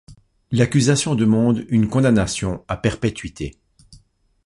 [0.51, 3.59] L'accusation demande une condamnation à perpétuité.